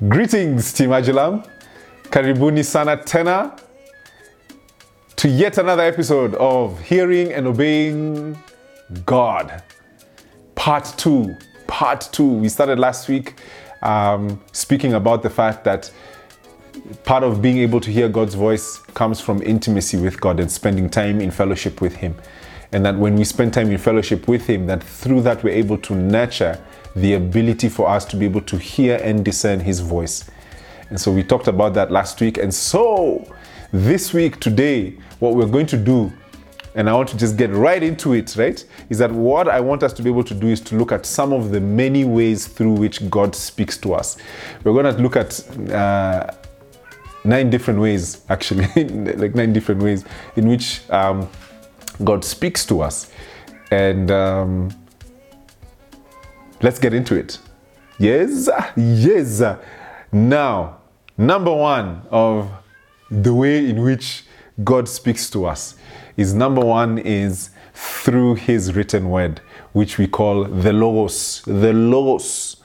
[0.00, 1.48] Greetings, Team Ajulam.
[2.10, 3.58] Karibuni sana tena
[5.16, 8.36] to yet another episode of Hearing and Obeying
[9.06, 9.62] God.
[10.54, 11.34] Part two.
[11.66, 12.28] Part two.
[12.28, 13.40] We started last week
[13.80, 15.90] um, speaking about the fact that
[17.04, 20.90] part of being able to hear God's voice comes from intimacy with God and spending
[20.90, 22.14] time in fellowship with Him.
[22.70, 25.78] And that when we spend time in fellowship with Him, that through that we're able
[25.78, 26.62] to nurture
[26.96, 30.24] the ability for us to be able to hear and discern His voice.
[30.88, 32.38] And so we talked about that last week.
[32.38, 33.30] And so
[33.72, 36.12] this week, today, what we're going to do,
[36.74, 38.64] and I want to just get right into it, right?
[38.88, 41.04] Is that what I want us to be able to do is to look at
[41.06, 44.16] some of the many ways through which God speaks to us.
[44.64, 46.32] We're going to look at uh,
[47.24, 48.66] nine different ways, actually,
[49.16, 50.04] like nine different ways
[50.36, 51.28] in which um,
[52.04, 53.10] God speaks to us.
[53.70, 54.70] And um,
[56.66, 57.38] let's get into it.
[57.96, 59.40] Yes, yes.
[60.10, 60.78] Now,
[61.16, 62.50] number one of
[63.08, 64.24] the way in which
[64.64, 65.76] God speaks to us
[66.16, 69.40] is number one is through his written word,
[69.74, 71.42] which we call the Logos.
[71.42, 72.56] The Logos,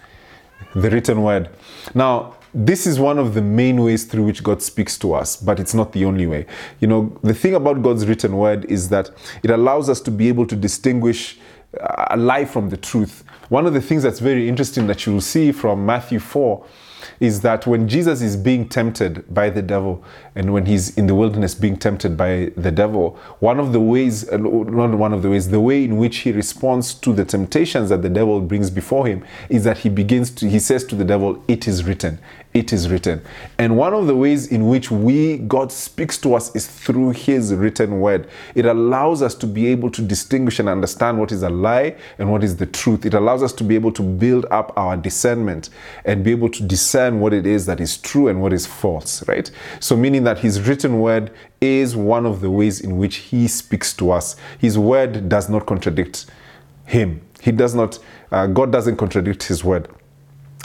[0.73, 1.51] the written word.
[1.93, 5.59] Now, this is one of the main ways through which God speaks to us, but
[5.59, 6.47] it's not the only way.
[6.79, 9.11] You know, the thing about God's written word is that
[9.43, 11.37] it allows us to be able to distinguish
[11.79, 13.23] a lie from the truth.
[13.49, 16.65] One of the things that's very interesting that you'll see from Matthew 4
[17.19, 21.15] is that when Jesus is being tempted by the devil and when he's in the
[21.15, 25.29] wilderness being tempted by the devil, one of the ways, uh, not one of the
[25.29, 29.07] ways, the way in which he responds to the temptations that the devil brings before
[29.07, 32.17] him is that he begins to, he says to the devil, It is written,
[32.53, 33.21] it is written.
[33.57, 37.53] And one of the ways in which we, God speaks to us is through his
[37.53, 38.29] written word.
[38.55, 42.31] It allows us to be able to distinguish and understand what is a lie and
[42.31, 43.05] what is the truth.
[43.05, 45.69] It allows us to be able to build up our discernment
[46.05, 49.25] and be able to discern what it is that is true and what is false,
[49.27, 49.49] right?
[49.79, 53.93] So, meaning that his written word is one of the ways in which he speaks
[53.93, 54.35] to us.
[54.59, 56.25] His word does not contradict
[56.85, 57.21] him.
[57.41, 57.99] He does not,
[58.31, 59.87] uh, God doesn't contradict his word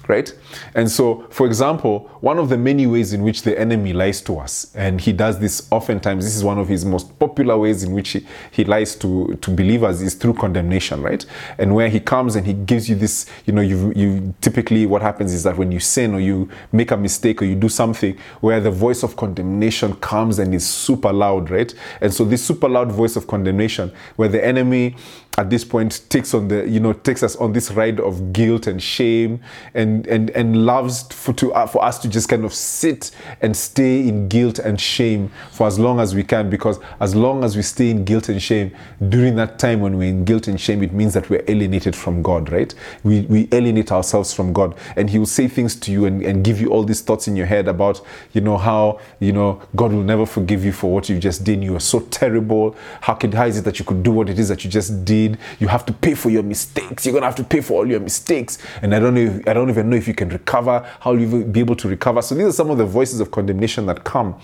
[0.08, 0.32] right?
[0.74, 4.38] And so, for example, one of the many ways in which the enemy lies to
[4.38, 7.92] us, and he does this oftentimes, this is one of his most popular ways in
[7.92, 11.24] which he, he lies to, to believers is through condemnation, right?
[11.58, 15.02] And where he comes and he gives you this, you know, you, you typically what
[15.02, 18.16] happens is that when you sin or you make a mistake or you do something
[18.40, 21.74] where the voice of condemnation comes and is super loud, right?
[22.00, 24.96] And so this super loud voice of condemnation, where the enemy
[25.38, 28.66] at this point takes on the you know takes us on this ride of guilt
[28.66, 29.40] and shame
[29.74, 33.56] and and and loves for to uh, for us to just kind of sit and
[33.56, 37.56] stay in guilt and shame for as long as we can because as long as
[37.56, 38.74] we stay in guilt and shame
[39.08, 42.22] during that time when we're in guilt and shame it means that we're alienated from
[42.22, 46.06] God right we we alienate ourselves from God and he will say things to you
[46.06, 48.00] and, and give you all these thoughts in your head about
[48.32, 51.62] you know how you know God will never forgive you for what you've just did
[51.62, 54.38] you are so terrible how can how is it that you could do what it
[54.38, 57.04] is that you just did you have to pay for your mistakes.
[57.04, 58.58] You're gonna have to pay for all your mistakes.
[58.82, 59.20] And I don't know.
[59.20, 60.86] If, I don't even know if you can recover.
[61.00, 62.22] How will you be able to recover?
[62.22, 64.38] So these are some of the voices of condemnation that come.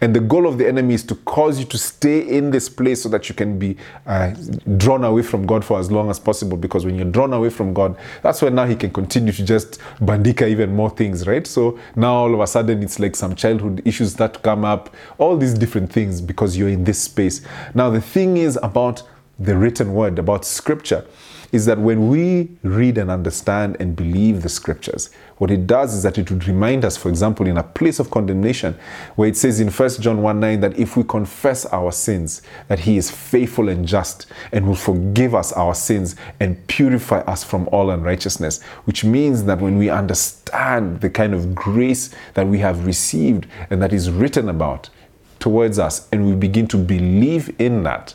[0.00, 3.02] And the goal of the enemy is to cause you to stay in this place
[3.02, 3.76] so that you can be
[4.06, 4.34] uh,
[4.76, 6.56] drawn away from God for as long as possible.
[6.56, 9.80] Because when you're drawn away from God, that's when now he can continue to just
[10.00, 11.46] bandika even more things, right?
[11.46, 15.36] So now all of a sudden it's like some childhood issues that come up, all
[15.36, 17.42] these different things because you're in this space.
[17.74, 19.02] Now the thing is about
[19.38, 21.04] the written word, about scripture,
[21.50, 26.02] is that when we read and understand and believe the scriptures, what it does is
[26.02, 28.76] that it would remind us, for example, in a place of condemnation,
[29.16, 32.80] where it says in 1 John 1 9 that if we confess our sins, that
[32.80, 37.68] he is faithful and just and will forgive us our sins and purify us from
[37.68, 42.84] all unrighteousness, which means that when we understand the kind of grace that we have
[42.84, 44.90] received and that is written about
[45.38, 48.12] towards us, and we begin to believe in that,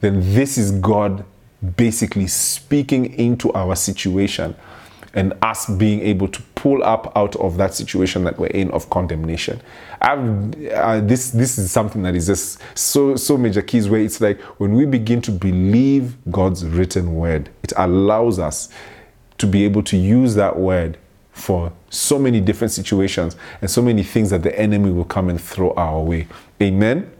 [0.00, 1.24] then this is God
[1.76, 4.54] basically speaking into our situation
[5.14, 8.88] and us being able to pull up out of that situation that we're in of
[8.90, 9.60] condemnation.
[10.00, 14.40] Uh, this this is something that is just so so major keys where it's like
[14.60, 18.68] when we begin to believe God's written word, it allows us
[19.38, 20.98] to be able to use that word
[21.32, 25.40] for so many different situations and so many things that the enemy will come and
[25.40, 26.26] throw our way.
[26.60, 27.10] Amen.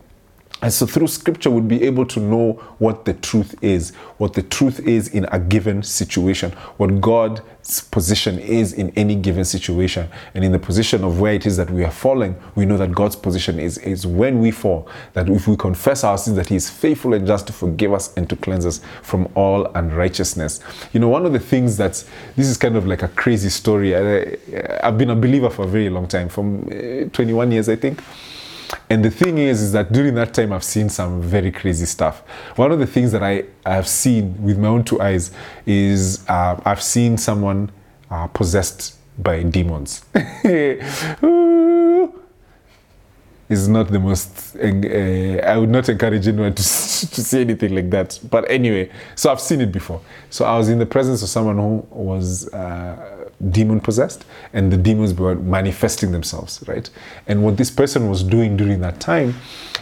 [0.61, 4.43] And so through scripture, we'd be able to know what the truth is, what the
[4.43, 10.09] truth is in a given situation, what God's position is in any given situation.
[10.35, 12.91] And in the position of where it is that we are falling, we know that
[12.91, 16.57] God's position is, is when we fall, that if we confess our sins, that He
[16.57, 20.59] is faithful and just to forgive us and to cleanse us from all unrighteousness.
[20.93, 23.95] You know, one of the things that's, this is kind of like a crazy story.
[23.95, 24.37] I,
[24.83, 28.03] I've been a believer for a very long time, from uh, 21 years, I think.
[28.91, 32.21] And the thing is, is that during that time, I've seen some very crazy stuff.
[32.57, 35.31] One of the things that I, have seen with my own two eyes
[35.67, 37.71] is uh, I've seen someone
[38.11, 40.05] uh, possessed by demons.
[43.49, 46.63] is not the most uh, i would not encourage anyone to, to
[47.25, 50.01] see anything like that but anyway so i've seen it before
[50.31, 53.18] so i was in the presence of someone who was uh,
[53.51, 56.91] demon possessed and the demons were manifesting themselves, right?
[57.27, 59.35] And what this person was doing during that time,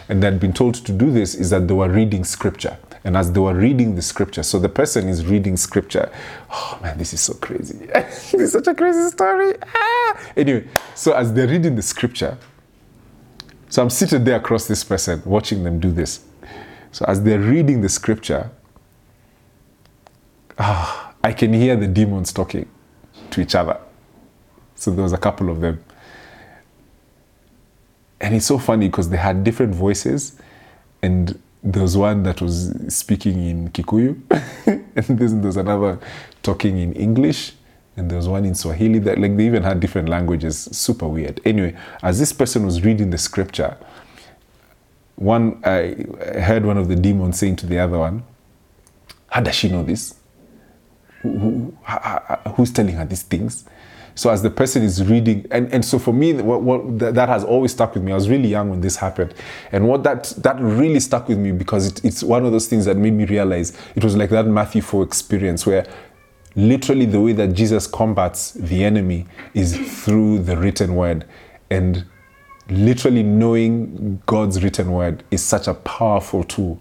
[0.09, 2.77] and they'd been told to do this, is that they were reading scripture.
[3.05, 6.11] And as they were reading the scripture, so the person is reading scripture.
[6.51, 7.87] Oh man, this is so crazy.
[7.95, 9.55] this is such a crazy story.
[9.75, 10.33] Ah!
[10.37, 12.37] Anyway, so as they're reading the scripture,
[13.69, 16.25] so I'm seated there across this person, watching them do this.
[16.93, 18.51] So as they're reading the scripture,
[20.59, 22.69] ah, I can hear the demons talking
[23.37, 23.79] to each other.
[24.75, 25.83] So there was a couple of them.
[28.21, 30.39] And it's so funny because they had different voices.
[31.03, 34.21] And there was one that was speaking in Kikuyu,
[34.67, 35.99] and then there was another
[36.43, 37.53] talking in English,
[37.97, 39.01] and there was one in Swahili.
[39.01, 40.69] That like they even had different languages.
[40.73, 41.41] Super weird.
[41.45, 43.77] Anyway, as this person was reading the scripture,
[45.17, 45.97] one I
[46.41, 48.23] heard one of the demons saying to the other one,
[49.29, 50.15] "How does she know this?"
[51.39, 51.77] Who,
[52.55, 53.65] who's telling her these things?
[54.17, 57.45] So as the person is reading, and, and so for me, what, what, that has
[57.45, 58.13] always stuck with me.
[58.13, 59.35] I was really young when this happened,
[59.73, 62.87] and what that that really stuck with me because it, it's one of those things
[62.87, 65.87] that made me realize it was like that Matthew four experience where
[66.55, 71.27] literally the way that Jesus combats the enemy is through the written word,
[71.69, 72.07] and
[72.71, 76.81] literally knowing God's written word is such a powerful tool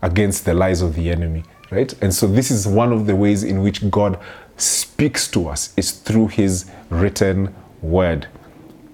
[0.00, 1.92] against the lies of the enemy right?
[2.02, 4.18] And so this is one of the ways in which God
[4.56, 8.26] speaks to us is through his written word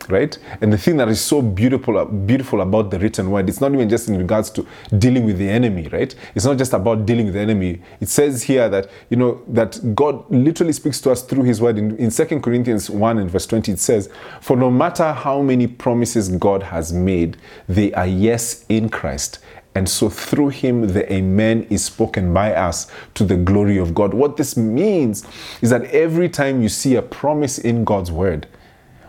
[0.09, 0.39] right?
[0.61, 3.89] And the thing that is so beautiful beautiful about the written word it's not even
[3.89, 4.67] just in regards to
[4.99, 6.15] dealing with the enemy right?
[6.35, 7.81] It's not just about dealing with the enemy.
[8.01, 11.79] It says here that you know that god literally speaks to us through his word.
[11.79, 14.11] In, in 2 corinthians 1 and verse 20 it says
[14.41, 17.37] for no matter how many promises god has made
[17.69, 19.39] they are yes in christ
[19.75, 24.15] and so through him, the Amen is spoken by us to the glory of God.
[24.15, 25.27] What this means
[25.61, 28.47] is that every time you see a promise in God's word,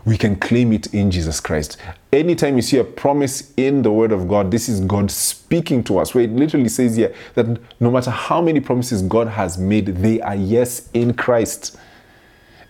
[0.04, 1.78] we can claim it in Jesus Christ.
[2.12, 5.98] Anytime you see a promise in the Word of God, this is God speaking to
[5.98, 7.46] us, where it literally says here that
[7.80, 11.76] no matter how many promises God has made, they are yes in Christ.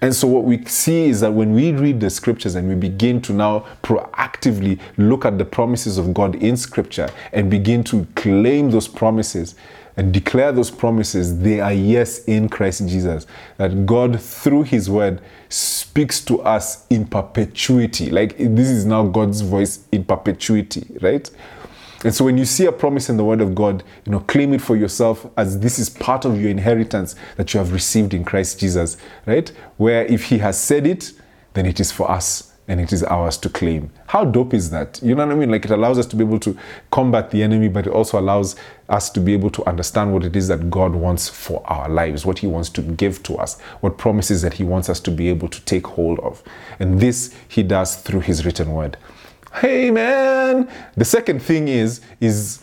[0.07, 3.21] And so, what we see is that when we read the scriptures and we begin
[3.23, 8.71] to now proactively look at the promises of God in scripture and begin to claim
[8.71, 9.57] those promises
[9.97, 13.27] and declare those promises, they are yes in Christ Jesus.
[13.57, 18.09] That God, through His word, speaks to us in perpetuity.
[18.09, 21.29] Like this is now God's voice in perpetuity, right?
[22.05, 24.53] And so when you see a promise in the word of God, you know, claim
[24.53, 28.25] it for yourself as this is part of your inheritance that you have received in
[28.25, 29.51] Christ Jesus, right?
[29.77, 31.13] Where if he has said it,
[31.55, 33.91] then it is for us and it is ours to claim.
[34.09, 35.01] How dope is that?
[35.03, 35.51] You know what I mean?
[35.51, 36.57] Like it allows us to be able to
[36.91, 38.57] combat the enemy, but it also allows
[38.89, 42.27] us to be able to understand what it is that God wants for our lives,
[42.27, 45.29] what He wants to give to us, what promises that He wants us to be
[45.29, 46.43] able to take hold of.
[46.81, 48.97] And this He does through His written word.
[49.61, 50.69] Hey man.
[50.99, 52.63] The second thing is is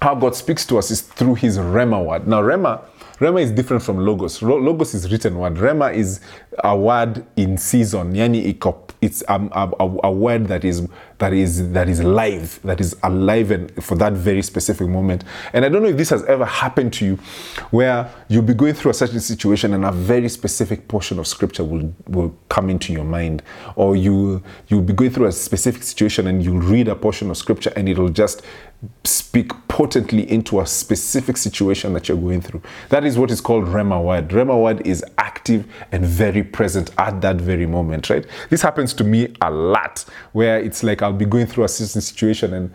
[0.00, 2.28] how God speaks to us is through his Rhema word.
[2.28, 2.84] Now Rhema
[3.18, 4.40] Rhema is different from logos.
[4.40, 5.54] Logos is written word.
[5.54, 6.20] Rhema is
[6.62, 8.14] a word in season.
[8.14, 8.44] Yani
[9.00, 13.84] it's a, a, word that is that is that is live, that is alive and
[13.84, 15.24] for that very specific moment.
[15.52, 17.16] And I don't know if this has ever happened to you,
[17.70, 21.64] where you'll be going through a certain situation and a very specific portion of scripture
[21.64, 23.42] will will come into your mind,
[23.76, 27.36] or you you'll be going through a specific situation and you'll read a portion of
[27.36, 28.42] scripture and it'll just
[29.04, 32.62] speak potently into a specific situation that you're going through.
[32.90, 34.28] That is what is called Rhema word.
[34.28, 38.26] Rhema word is active and very present at that very moment, right?
[38.50, 42.00] This happens to me a lot where it's like I'll be going through a certain
[42.00, 42.72] situation and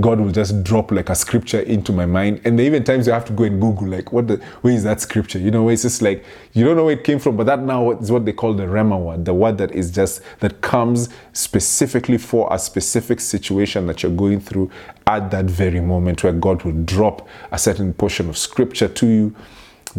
[0.00, 2.40] God will just drop like a scripture into my mind.
[2.44, 5.00] And even times you have to go and Google, like, what the, where is that
[5.00, 5.38] scripture?
[5.38, 7.60] You know, where it's just like, you don't know where it came from, but that
[7.60, 11.08] now is what they call the Rhema word, the word that is just, that comes
[11.32, 14.70] specifically for a specific situation that you're going through
[15.06, 19.36] at that very moment where God will drop a certain portion of scripture to you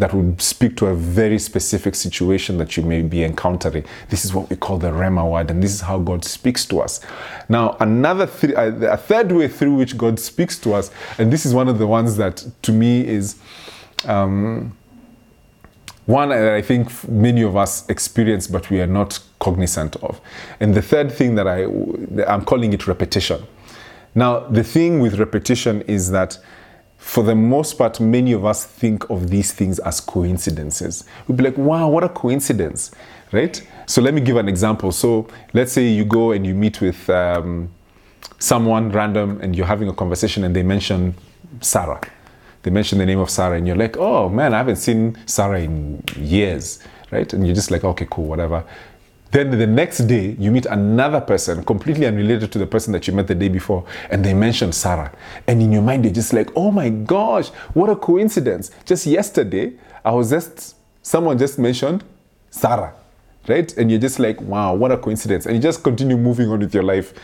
[0.00, 3.84] that would speak to a very specific situation that you may be encountering.
[4.08, 6.80] This is what we call the Rhema word, and this is how God speaks to
[6.80, 7.00] us.
[7.50, 11.52] Now, another th- a third way through which God speaks to us, and this is
[11.54, 13.36] one of the ones that to me is
[14.06, 14.74] um,
[16.06, 20.18] one that I think many of us experience, but we are not cognizant of.
[20.60, 21.64] And the third thing that I
[22.26, 23.46] I'm calling it repetition.
[24.14, 26.38] Now, the thing with repetition is that
[27.00, 31.04] for the most part, many of us think of these things as coincidences.
[31.26, 32.90] We'd be like, wow, what a coincidence,
[33.32, 33.66] right?
[33.86, 34.92] So let me give an example.
[34.92, 37.70] So let's say you go and you meet with um,
[38.38, 41.14] someone random and you're having a conversation and they mention
[41.62, 42.00] Sarah.
[42.62, 45.62] They mention the name of Sarah and you're like, oh man, I haven't seen Sarah
[45.62, 46.80] in years,
[47.10, 47.32] right?
[47.32, 48.62] And you're just like, okay, cool, whatever.
[49.30, 53.12] Then the next day, you meet another person completely unrelated to the person that you
[53.12, 55.12] met the day before, and they mention Sarah.
[55.46, 58.72] And in your mind, you're just like, oh my gosh, what a coincidence.
[58.84, 62.02] Just yesterday, I was just, someone just mentioned
[62.50, 62.92] Sarah,
[63.48, 63.72] right?
[63.76, 65.46] And you're just like, wow, what a coincidence.
[65.46, 67.14] And you just continue moving on with your life.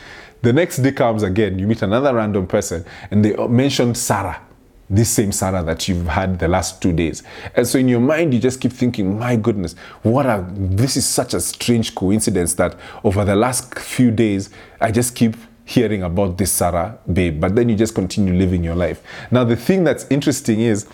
[0.42, 4.45] The next day comes again, you meet another random person, and they mention Sarah
[4.88, 7.23] this same Sarah that you've had the last two days.
[7.55, 11.07] And so in your mind, you just keep thinking, my goodness, what a, this is
[11.07, 14.50] such a strange coincidence that over the last few days,
[14.81, 18.76] I just keep hearing about this Sarah babe, but then you just continue living your
[18.76, 19.02] life.
[19.32, 20.87] Now, the thing that's interesting is,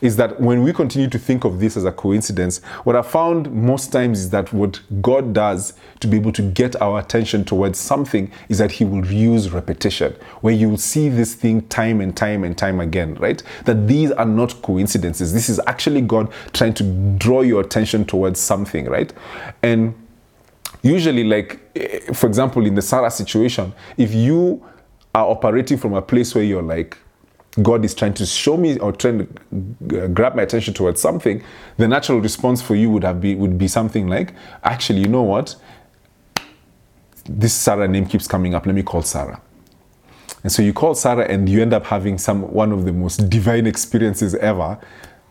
[0.00, 3.52] is that when we continue to think of this as a coincidence, what I found
[3.52, 7.78] most times is that what God does to be able to get our attention towards
[7.80, 12.16] something is that He will use repetition, where you will see this thing time and
[12.16, 13.42] time and time again, right?
[13.64, 15.34] That these are not coincidences.
[15.34, 16.84] This is actually God trying to
[17.18, 19.12] draw your attention towards something, right?
[19.64, 19.94] And
[20.82, 24.64] usually like eh, for example in the sarah situation if you
[25.14, 26.96] are operating from a place where you're like
[27.62, 31.42] god is trying to show me or trying to grab my attention towards something
[31.78, 35.22] the natural response for you would have be would be something like actually you know
[35.22, 35.56] what?
[37.28, 38.66] This sarah name keeps coming up.
[38.66, 39.40] Let me call sarah.
[40.42, 43.28] And so you call sarah and you end up having some one of the most
[43.28, 44.78] divine experiences ever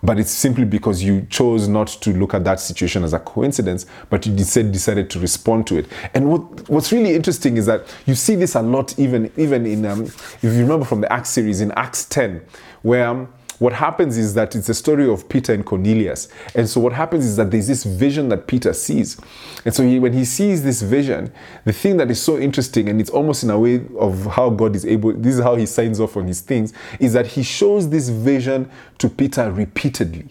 [0.02, 3.86] but it's simply because you chose not to look at that situation as a coincidence,
[4.10, 5.88] but you decided, decided to respond to it.
[6.14, 9.86] And what, what's really interesting is that you see this a lot, even even in
[9.86, 12.42] um, if you remember from the Acts series in Acts 10,
[12.82, 16.30] where um, what happens is that it's a story of Peter and Cornelius.
[16.56, 19.20] And so what happens is that there's this vision that Peter sees.
[19.66, 21.32] And so he, when he sees this vision,
[21.66, 24.76] the thing that is so interesting, and it's almost in a way of how God
[24.76, 27.90] is able, this is how he signs off on his things, is that he shows
[27.90, 30.28] this vision to Peter repeatedly.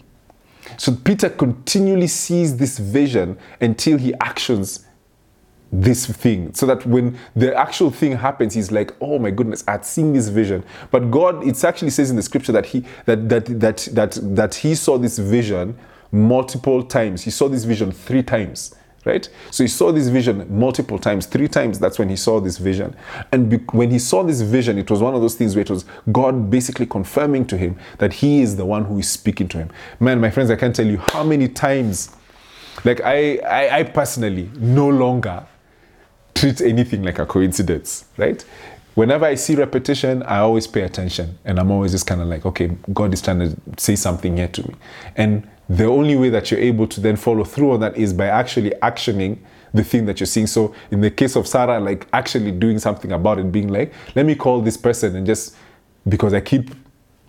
[0.77, 4.85] So Peter continually sees this vision until he actions
[5.71, 9.85] this thing so that when the actual thing happens he's like oh my goodness i'd
[9.85, 10.63] seen this vision.
[10.91, 14.55] But god it actually says in the scripture that he that that that that that
[14.55, 15.77] he saw this vision
[16.11, 17.23] multiple times.
[17.23, 19.29] He saw this vision three times right?
[19.49, 21.25] So he saw this vision multiple times.
[21.25, 22.93] Three times that's when he saw this vision.
[23.31, 25.69] And be, when he saw this vision it was one of those things where it
[25.69, 29.57] was god basically confirming to him that he is the one who is speaking to
[29.59, 29.69] him.
[29.99, 32.15] Man my friends i can't tell you how many times
[32.85, 35.45] like I, I, I personally no longer
[36.39, 38.43] treat anything like a coincidence, right?
[38.95, 42.45] Whenever I see repetition, I always pay attention and I'm always just kind of like,
[42.45, 44.75] okay, God is trying to say something here to me.
[45.17, 48.27] And the only way that you're able to then follow through on that is by
[48.27, 49.37] actually actioning
[49.73, 50.47] the thing that you're seeing.
[50.47, 54.25] So in the case of Sarah, like actually doing something about it, being like, let
[54.25, 55.55] me call this person and just
[56.07, 56.71] because I keep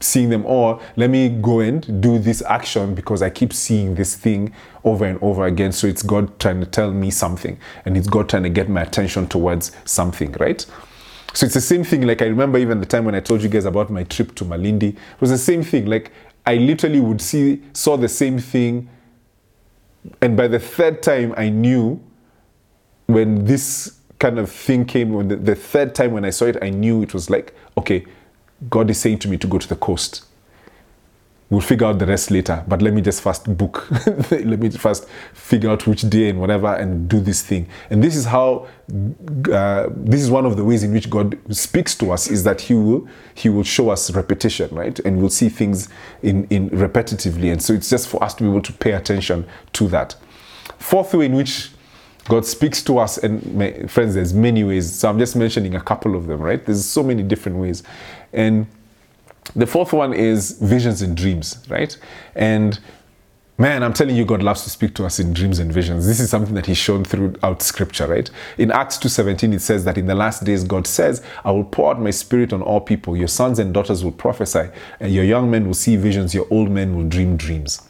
[0.00, 4.16] seeing them or let me go and do this action because I keep seeing this
[4.16, 4.52] thing
[4.82, 5.72] over and over again.
[5.72, 8.82] So it's God trying to tell me something and it's God trying to get my
[8.82, 10.64] attention towards something, right?
[11.34, 12.06] So it's the same thing.
[12.06, 14.44] Like I remember even the time when I told you guys about my trip to
[14.44, 15.86] Malindi, it was the same thing.
[15.86, 16.12] Like
[16.46, 18.88] I literally would see, saw the same thing.
[20.22, 22.02] And by the third time, I knew
[23.06, 26.56] when this kind of thing came, when the, the third time when I saw it,
[26.62, 28.06] I knew it was like, okay,
[28.68, 30.24] God is saying to me to go to the coast.
[31.48, 33.90] We'll figure out the rest later, but let me just first book.
[34.30, 37.68] let me first figure out which day and whatever and do this thing.
[37.90, 38.68] And this is how,
[39.52, 42.60] uh, this is one of the ways in which God speaks to us is that
[42.60, 44.96] He will, He will show us repetition, right?
[45.00, 45.88] And we'll see things
[46.22, 47.50] in, in repetitively.
[47.50, 50.14] And so it's just for us to be able to pay attention to that.
[50.78, 51.72] Fourth way in which
[52.28, 54.92] God speaks to us, and my friends, there's many ways.
[54.92, 56.64] So I'm just mentioning a couple of them, right?
[56.64, 57.82] There's so many different ways.
[58.32, 58.66] And
[59.56, 61.96] the fourth one is visions and dreams, right?
[62.34, 62.78] And
[63.60, 66.06] Man, I'm telling you, God loves to speak to us in dreams and visions.
[66.06, 68.30] This is something that He's shown throughout Scripture, right?
[68.56, 71.90] In Acts 2:17, it says that in the last days, God says, "I will pour
[71.90, 73.18] out my Spirit on all people.
[73.18, 76.34] Your sons and daughters will prophesy, and your young men will see visions.
[76.34, 77.82] Your old men will dream dreams."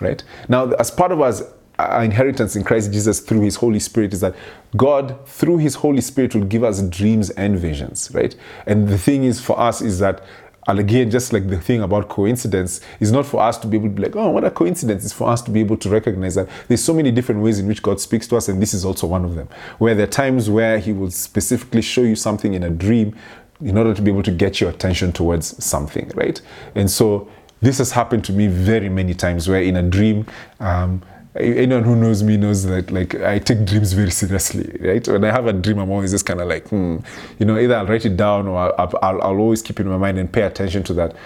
[0.00, 1.44] Right now, as part of us
[1.78, 4.34] our inheritance in Christ Jesus through His Holy Spirit is that
[4.76, 8.34] God, through His Holy Spirit, will give us dreams and visions, right?
[8.66, 10.22] And the thing is for us is that
[10.68, 13.88] and again, just like the thing about coincidence, is not for us to be able
[13.88, 15.04] to be like, oh, what a coincidence.
[15.04, 17.66] It's for us to be able to recognize that there's so many different ways in
[17.66, 19.48] which God speaks to us, and this is also one of them.
[19.78, 23.16] Where there are times where He will specifically show you something in a dream
[23.60, 26.40] in order to be able to get your attention towards something, right?
[26.76, 27.28] And so
[27.60, 30.26] this has happened to me very many times where in a dream,
[30.60, 31.02] um,
[31.34, 35.06] anyone who knows me knows that like I take dreams very seriously, right?
[35.08, 36.98] When I have a dream, I'm always just kind of like, hmm,
[37.38, 39.88] you know, either I'll write it down or I'll, I'll, I'll, always keep it in
[39.88, 41.16] my mind and pay attention to that.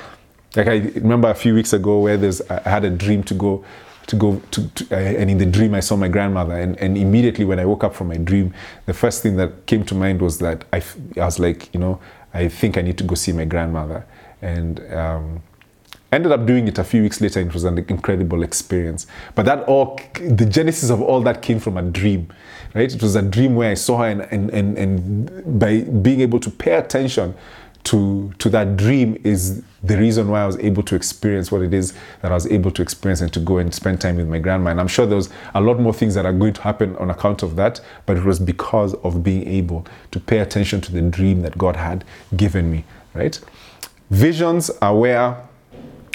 [0.55, 3.65] Like I remember a few weeks ago where there's I had a dream to go
[4.07, 6.97] to go to, to uh, and in the dream I saw my grandmother and, and
[6.97, 8.55] immediately when I woke up from my dream,
[8.87, 10.81] the first thing that came to mind was that I,
[11.17, 12.01] I was like, you know,
[12.33, 14.07] I think I need to go see my grandmother
[14.41, 14.81] and.
[14.93, 15.43] Um,
[16.13, 17.41] ended up doing it a few weeks later.
[17.41, 19.07] And it was an incredible experience.
[19.35, 22.29] But that all, the genesis of all that came from a dream,
[22.75, 22.93] right?
[22.93, 26.41] It was a dream where I saw her, and, and, and, and by being able
[26.41, 27.35] to pay attention
[27.85, 31.73] to, to that dream is the reason why I was able to experience what it
[31.73, 34.41] is that I was able to experience and to go and spend time with my
[34.41, 34.71] grandma.
[34.71, 37.11] And I'm sure there was a lot more things that are going to happen on
[37.11, 41.01] account of that, but it was because of being able to pay attention to the
[41.01, 42.05] dream that God had
[42.37, 42.85] given me,
[43.15, 43.41] right?
[44.11, 45.46] Visions are where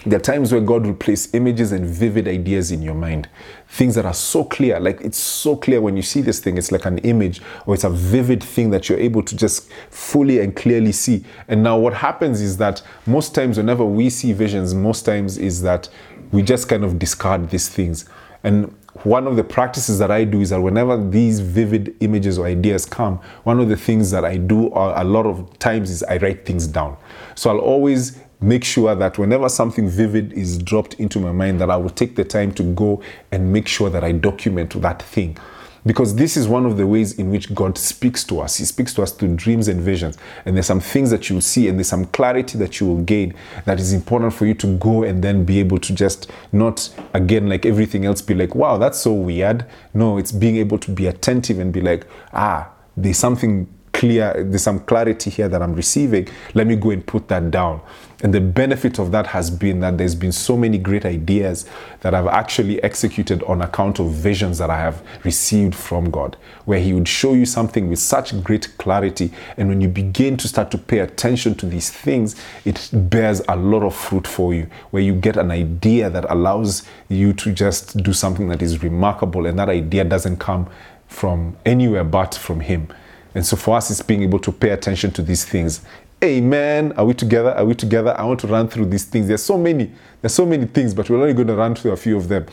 [0.05, 3.29] there are times where God will place images and vivid ideas in your mind.
[3.67, 6.72] Things that are so clear, like it's so clear when you see this thing, it's
[6.72, 10.55] like an image or it's a vivid thing that you're able to just fully and
[10.55, 11.24] clearly see.
[11.48, 15.62] And now, what happens is that most times, whenever we see visions, most times is
[15.62, 15.88] that
[16.31, 18.05] we just kind of discard these things.
[18.43, 22.48] And one of the practices that I do is that whenever these vivid images or
[22.48, 26.17] ideas come, one of the things that I do a lot of times is I
[26.17, 26.98] write things down.
[27.36, 31.69] So I'll always make sure that whenever something vivid is dropped into my mind that
[31.69, 35.38] I will take the time to go and make sure that I document that thing
[35.86, 38.57] because this is one of the ways in which God speaks to us.
[38.57, 40.17] He speaks to us through dreams and visions.
[40.45, 43.33] And there's some things that you'll see and there's some clarity that you will gain
[43.65, 47.50] that is important for you to go and then be able to just not, again,
[47.50, 49.65] like everything else, be like, wow, that's so weird.
[49.93, 54.63] No, it's being able to be attentive and be like, ah, there's something clear, there's
[54.63, 56.27] some clarity here that I'm receiving.
[56.53, 57.82] Let me go and put that down.
[58.21, 61.65] And the benefit of that has been that there's been so many great ideas
[62.01, 66.79] that I've actually executed on account of visions that I have received from God, where
[66.79, 69.31] He would show you something with such great clarity.
[69.57, 73.55] And when you begin to start to pay attention to these things, it bears a
[73.55, 77.97] lot of fruit for you, where you get an idea that allows you to just
[78.03, 79.47] do something that is remarkable.
[79.47, 80.67] And that idea doesn't come
[81.07, 82.88] from anywhere but from Him.
[83.34, 85.81] And so for us, it's being able to pay attention to these things.
[86.23, 86.93] Amen.
[86.97, 87.51] Are we together?
[87.57, 88.15] Are we together?
[88.15, 89.27] I want to run through these things.
[89.27, 89.91] There's so many.
[90.21, 92.45] There's so many things, but we're only going to run through a few of them.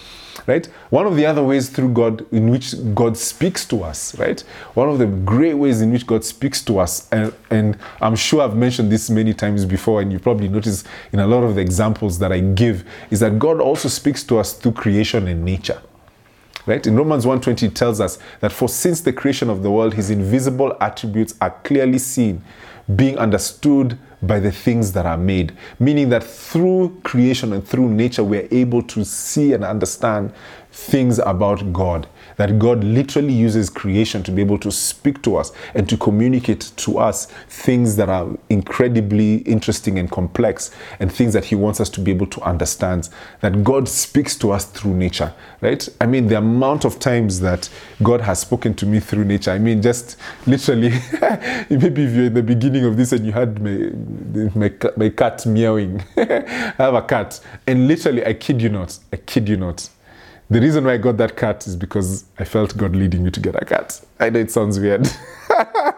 [0.47, 0.65] Right?
[0.89, 4.41] One of the other ways through God in which God speaks to us, right?
[4.73, 8.41] One of the great ways in which God speaks to us, and, and I'm sure
[8.41, 11.61] I've mentioned this many times before, and you probably notice in a lot of the
[11.61, 15.83] examples that I give, is that God also speaks to us through creation and nature.
[16.65, 16.87] Right?
[16.87, 20.09] In Romans 1:20 it tells us that for since the creation of the world his
[20.09, 22.43] invisible attributes are clearly seen,
[22.97, 28.25] being understood by the things that are made, meaning that through creation and through nature
[28.25, 30.33] we're able to see and understand
[30.71, 35.53] things about God that God literally uses creation to be able to speak to us
[35.75, 41.45] and to communicate to us things that are incredibly interesting and complex and things that
[41.45, 43.11] He wants us to be able to understand.
[43.41, 45.87] That God speaks to us through nature, right?
[46.01, 47.69] I mean, the amount of times that
[48.03, 50.91] God has spoken to me through nature, I mean, just literally,
[51.71, 55.45] maybe if you're in the beginning of this and you had my, my, my cat
[55.45, 59.89] meowing, I have a cat, and literally, I kid you not, I kid you not
[60.51, 63.41] the reason why I got that cat is because I felt God leading me to
[63.41, 64.01] get a cat.
[64.19, 65.09] I know it sounds weird.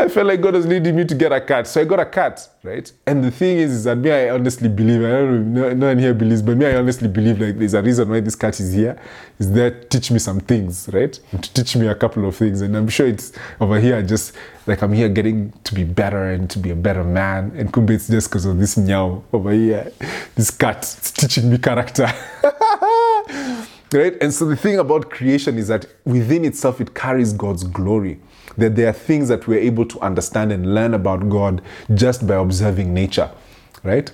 [0.00, 1.66] I felt like God was leading me to get a cat.
[1.66, 2.90] So I got a cat, right?
[3.06, 5.98] And the thing is, is that me, I honestly believe, I don't know, no one
[5.98, 8.72] here believes, but me, I honestly believe like there's a reason why this cat is
[8.72, 9.00] here.
[9.38, 11.12] Is there to teach me some things, right?
[11.32, 12.60] To teach me a couple of things.
[12.60, 16.48] And I'm sure it's over here, just like I'm here getting to be better and
[16.50, 17.52] to be a better man.
[17.56, 19.92] And kumbe it's just because of this meow over here.
[20.36, 22.06] This cat, it's teaching me character.
[23.92, 24.16] Right?
[24.20, 28.20] And so the thing about creation is that within itself it carries God's glory.
[28.56, 31.62] That there are things that we're able to understand and learn about God
[31.94, 33.30] just by observing nature.
[33.82, 34.10] Right?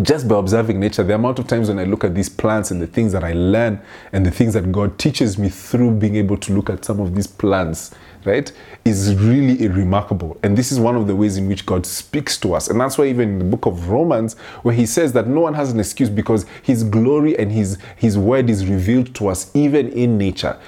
[0.00, 2.80] just by observing nature, the amount of times when I look at these plants and
[2.80, 3.80] the things that I learn
[4.12, 7.14] and the things that God teaches me through being able to look at some of
[7.14, 8.50] these plants, right,
[8.84, 10.36] is really remarkable.
[10.42, 12.68] And this is one of the ways in which God speaks to us.
[12.68, 15.54] And that's why even in the book of Romans, where he says that no one
[15.54, 19.88] has an excuse because his glory and his, his word is revealed to us even
[19.90, 20.58] in nature.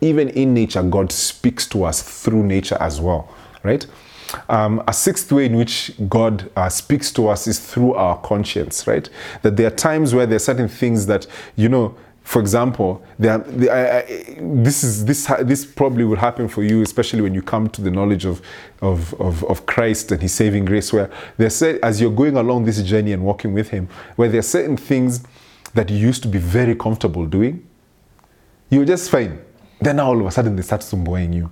[0.00, 3.28] Even in nature, God speaks to us through nature as well,
[3.64, 3.84] right?
[4.48, 8.86] Um, a sixth way in which God uh, speaks to us is through our conscience,
[8.86, 9.08] right?
[9.42, 11.96] That there are times where there are certain things that, you know,
[12.28, 14.02] for example, I, I,
[14.38, 17.90] this is this this probably will happen for you, especially when you come to the
[17.90, 18.42] knowledge of
[18.82, 20.92] of, of, of Christ and His saving grace.
[20.92, 24.40] Where there said, as you're going along this journey and walking with Him, where there
[24.40, 25.24] are certain things
[25.72, 27.66] that you used to be very comfortable doing,
[28.68, 29.40] you're just fine.
[29.80, 31.50] Then all of a sudden they start sumboing you,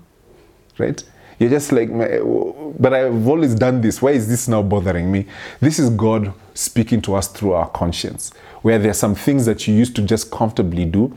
[0.76, 1.02] right?
[1.38, 2.20] You're just like, eh,
[2.78, 4.00] but I've always done this.
[4.00, 5.26] Why is this now bothering me?
[5.60, 9.66] This is God speaking to us through our conscience, where there are some things that
[9.68, 11.14] you used to just comfortably do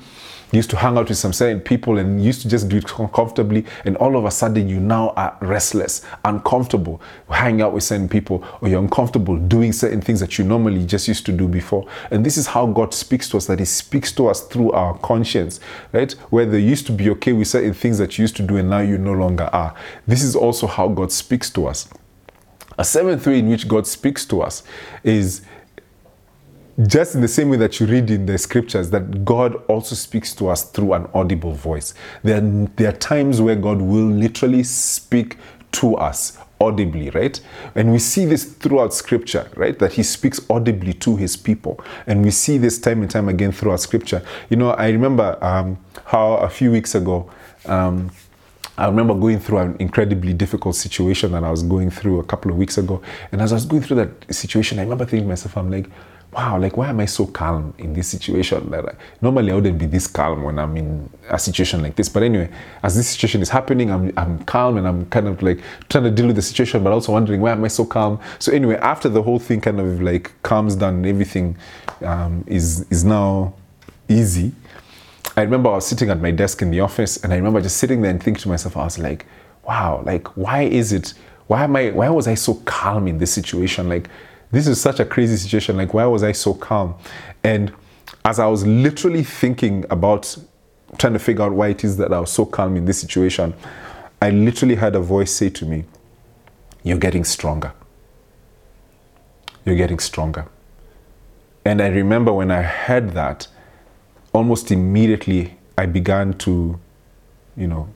[0.52, 3.66] used to hang out with some certain people and used to just do it comfortably
[3.86, 8.44] and all of a sudden you now are restless uncomfortable hanging out with certain people
[8.62, 11.88] or you're uncomfortable doing certain things that you normally just used to do before.
[12.12, 14.98] And this is how god speaks to us that he speaks to us through our
[15.00, 15.60] conscience
[15.94, 16.12] right?
[16.30, 18.70] Where they used to be okay with certain things that you used to do and
[18.70, 19.76] now you no longer are.
[20.08, 21.90] This is also how god speaks to us.
[22.78, 24.64] A seventh way in which god speaks to us
[25.04, 25.42] is
[26.88, 30.34] just in the same way that you read in the scriptures that God also speaks
[30.36, 31.94] to us through an audible voice.
[32.24, 35.38] There are, there are times where God will literally speak
[35.74, 37.40] to us audibly, right?
[37.76, 39.78] And we see this throughout scripture, right?
[39.80, 41.80] That he speaks audibly to his people.
[42.08, 44.22] And we see this time and time again throughout scripture.
[44.50, 47.30] You know, I remember um, how a few weeks ago,
[47.66, 48.12] um,
[48.78, 52.52] I remember going through an incredibly difficult situation that I was going through a couple
[52.52, 53.02] of weeks ago.
[53.32, 55.90] And as I was going through that situation, I remember thinking to myself, I'm like,
[56.32, 58.74] wow, like why am I so calm in this situation?
[58.74, 58.82] I,
[59.22, 62.08] normally I wouldn't be this calm when I'm in a situation like this.
[62.08, 62.50] But anyway,
[62.84, 66.12] as this situation is happening, I'm, I'm calm and I'm kind of like trying to
[66.12, 68.20] deal with the situation, but also wondering why am I so calm?
[68.38, 71.58] So anyway, after the whole thing kind of like calms down and everything
[72.02, 73.54] um, is is now
[74.08, 74.52] easy.
[75.36, 77.78] I remember I was sitting at my desk in the office and I remember just
[77.78, 79.26] sitting there and thinking to myself, I was like,
[79.64, 81.14] wow, like why is it,
[81.48, 83.88] why am I, why was I so calm in this situation?
[83.88, 84.10] Like
[84.52, 85.78] this is such a crazy situation.
[85.78, 86.96] Like, why was I so calm?
[87.44, 87.74] And
[88.26, 90.36] as I was literally thinking about
[90.98, 93.54] trying to figure out why it is that I was so calm in this situation,
[94.22, 95.86] I literally had a voice say to me,
[96.84, 97.74] You're getting stronger.
[99.66, 100.48] You're getting stronger.
[101.64, 103.48] And I remember when I heard that,
[104.34, 106.80] almost immediately I began to,
[107.56, 107.90] you know,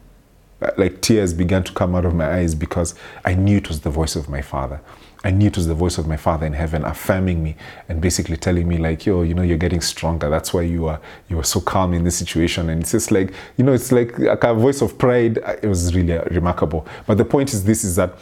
[0.77, 3.89] like tears began to come out of my eyes because I knew it was the
[3.89, 4.81] voice of my father.
[5.23, 7.55] I knew it was the voice of my Father in heaven affirming me
[7.87, 10.29] and basically telling me like, yo, you know, you're getting stronger.
[10.29, 12.69] That's why you are you are so calm in this situation.
[12.69, 15.37] And it's just like, you know, it's like, a voice of pride.
[15.61, 16.85] It was really remarkable.
[17.07, 18.17] But the point is this is that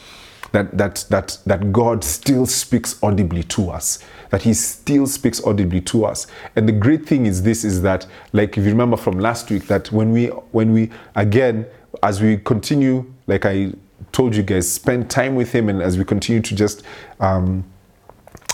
[0.52, 4.00] that that that that God still speaks audibly to us.
[4.30, 6.28] That He still speaks audibly to us.
[6.56, 9.66] And the great thing is this is that, like if you remember from last week,
[9.68, 11.66] that when we when we again
[12.04, 13.74] as we continue, like I
[14.12, 16.84] told you guys, spend time with Him, and as we continue to just
[17.20, 17.64] um,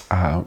[0.10, 0.44] uh,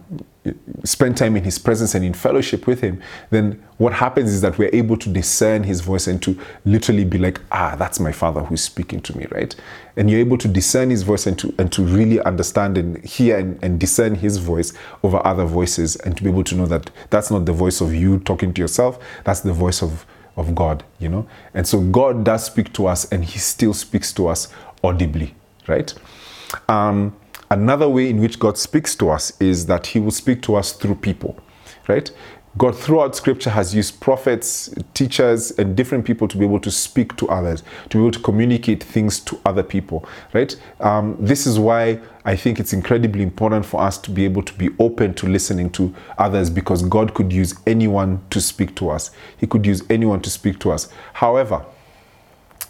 [0.84, 4.56] spend time in His presence and in fellowship with Him, then what happens is that
[4.56, 8.42] we're able to discern His voice and to literally be like, ah, that's my Father
[8.42, 9.54] who's speaking to me, right?
[9.96, 13.38] And you're able to discern His voice and to and to really understand and hear
[13.38, 16.90] and, and discern His voice over other voices, and to be able to know that
[17.10, 20.84] that's not the voice of you talking to yourself, that's the voice of of God,
[20.98, 21.28] you know?
[21.54, 24.48] And so God does speak to us and He still speaks to us
[24.82, 25.34] audibly,
[25.66, 25.92] right?
[26.68, 27.16] Um,
[27.50, 30.72] another way in which God speaks to us is that He will speak to us
[30.72, 31.38] through people,
[31.88, 32.10] right?
[32.58, 37.14] God throughout scripture has used prophets, teachers, and different people to be able to speak
[37.16, 40.60] to others, to be able to communicate things to other people, right?
[40.80, 44.52] Um, this is why I think it's incredibly important for us to be able to
[44.54, 49.12] be open to listening to others because God could use anyone to speak to us.
[49.36, 50.88] He could use anyone to speak to us.
[51.12, 51.64] However,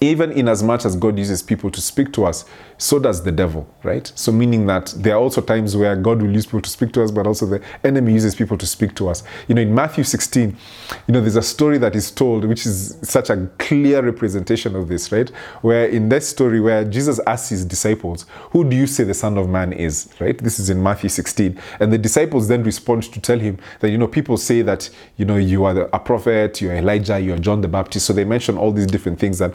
[0.02, 2.46] even in as much as God uses people to speak to us,
[2.78, 4.10] so does the devil, right?
[4.14, 7.02] So, meaning that there are also times where God will use people to speak to
[7.02, 9.22] us, but also the enemy uses people to speak to us.
[9.48, 10.56] You know, in Matthew 16,
[11.06, 14.88] you know, there's a story that is told, which is such a clear representation of
[14.88, 15.28] this, right?
[15.60, 19.36] Where in that story, where Jesus asks his disciples, Who do you say the Son
[19.36, 20.38] of Man is, right?
[20.38, 21.60] This is in Matthew 16.
[21.78, 25.26] And the disciples then respond to tell him that, you know, people say that, you
[25.26, 28.06] know, you are a prophet, you're Elijah, you're John the Baptist.
[28.06, 29.52] So they mention all these different things that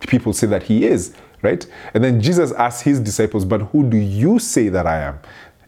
[0.00, 1.66] people say that he is, right?
[1.94, 5.18] And then Jesus asks his disciples, But who do you say that I am?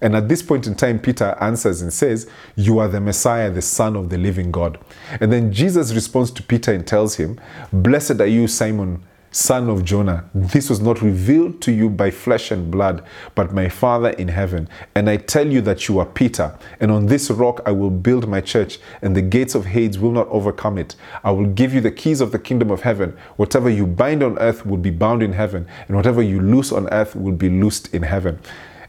[0.02, 3.62] And at this point in time, Peter answers and says, You are the Messiah, the
[3.62, 4.78] Son of the living God.
[5.20, 7.38] And then Jesus responds to Peter and tells him,
[7.72, 12.50] Blessed are you, Simon, son of Jonah, this was not revealed to you by flesh
[12.50, 14.68] and blood, but my Father in heaven.
[14.94, 18.28] And I tell you that you are Peter, and on this rock I will build
[18.28, 20.96] my church, and the gates of Hades will not overcome it.
[21.22, 23.16] I will give you the keys of the kingdom of heaven.
[23.36, 26.88] Whatever you bind on earth will be bound in heaven, and whatever you loose on
[26.88, 28.40] earth will be loosed in heaven.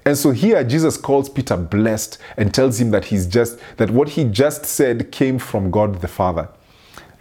[0.03, 4.09] And so here Jesus calls Peter blessed and tells him that he's just that what
[4.09, 6.49] he just said came from God the Father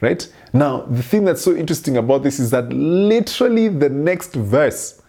[0.00, 0.28] right?
[0.53, 5.01] Now, the thing that's so interesting about this is that literally the next verse,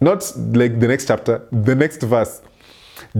[0.00, 2.42] not like the next chapter, the next verse,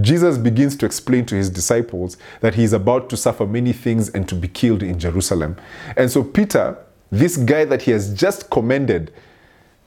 [0.01, 4.09] Jesus begins to explain to his disciples that he is about to suffer many things
[4.11, 5.57] and to be killed in Jerusalem.
[5.97, 6.79] And so, Peter,
[7.11, 9.13] this guy that he has just commended,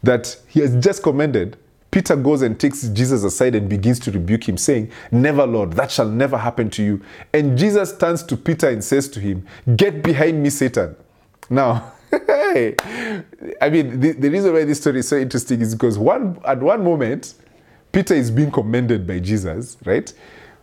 [0.04, 1.58] that he has just commended,
[1.96, 5.90] Peter goes and takes Jesus aside and begins to rebuke him, saying, Never, Lord, that
[5.90, 7.02] shall never happen to you.
[7.32, 10.98] And Jesus turns to Peter and says to him, Get behind me, Satan.
[11.50, 12.76] Now, I
[13.72, 16.84] mean, the, the, reason why this story is so interesting is because one at one
[16.84, 17.34] moment,
[17.94, 20.14] Peter is being commended by Jesus, right,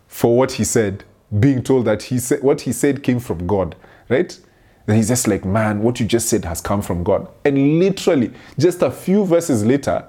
[0.05, 1.03] for what he said,
[1.39, 3.75] being told that he said what he said came from God,
[4.07, 4.39] right?
[4.85, 7.27] Then he's just like, man, what you just said has come from God.
[7.43, 10.07] And literally, just a few verses later,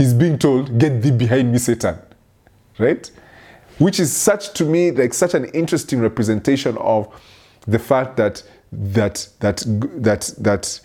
[0.00, 1.98] he's being told, Get thee behind me, Satan.
[2.78, 3.10] Right?
[3.78, 7.08] Which is such to me like such an interesting representation of
[7.66, 10.80] the fact that that that that that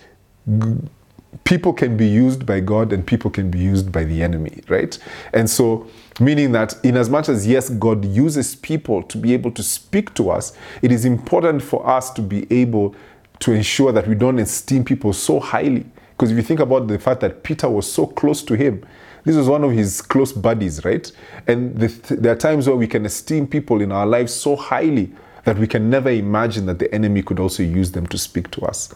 [1.44, 4.98] people can be used by God and people can be used by the enemy, right?
[5.34, 5.88] And so,
[6.20, 10.14] meaning that in as much as yes, God uses people to be able to speak
[10.16, 12.96] to us, it is important for us to be able
[13.40, 15.86] to ensure that we don't esteem people so highly.
[16.12, 18.86] Because if you think about the fact that Peter was so close to him,
[19.26, 21.12] this was one of his close buddies, right?
[21.48, 24.56] And the th- there are times where we can esteem people in our lives so
[24.56, 25.12] highly
[25.46, 28.62] that we can never imagine that the enemy could also use them to speak to
[28.66, 28.94] us.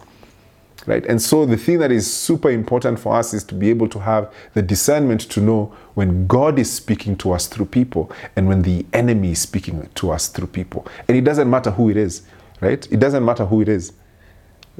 [0.85, 1.05] Right?
[1.05, 3.99] And so the thing that is super important for us is to be able to
[3.99, 8.61] have the discernment to know when God is speaking to us through people and when
[8.61, 10.87] the enemy is speaking to us through people.
[11.07, 12.23] And it doesn't matter who it is,
[12.61, 12.87] right?
[12.91, 13.93] It doesn't matter who it is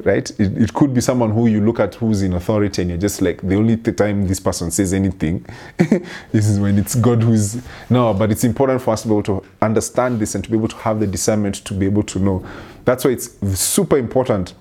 [0.06, 0.30] right?
[0.40, 3.22] It, it, could be someone who you look at who's in authority and you're just
[3.22, 5.46] like, the only time this person says anything
[6.34, 7.62] is when it's God who's.
[7.90, 10.58] No, but it's important for us to be able to understand this and to be
[10.58, 12.46] able to have the discernment to be able to know.
[12.86, 14.54] That's why it's super important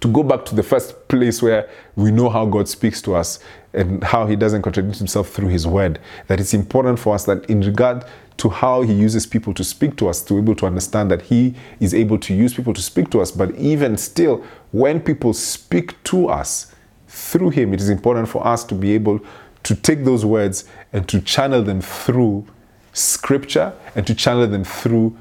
[0.00, 3.40] to go back to the first place where we know how God speaks to us
[3.72, 5.98] and how He doesn't contradict Himself through His word.
[6.28, 8.04] That it's important for us that in regard
[8.38, 11.22] to how he uses people to speak to us, to be able to understand that
[11.22, 13.30] he is able to use people to speak to us.
[13.30, 16.72] But even still, when people speak to us
[17.08, 19.20] through him, it is important for us to be able
[19.64, 22.46] to take those words and to channel them through
[22.92, 25.16] scripture and to channel them through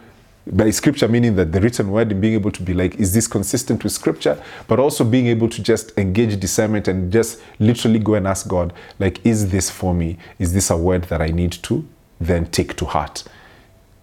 [0.51, 3.27] by scripture meaning that the written word and being able to be like is this
[3.27, 8.13] consistent with scripture but also being able to just engage discernment and just literally go
[8.13, 11.51] and ask god like is this for me is this a word that i need
[11.51, 11.85] to
[12.19, 13.23] then take to heart.